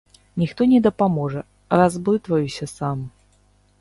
[0.43, 1.43] Ніхто не дапаможа,
[1.81, 3.09] разблытваюся сам.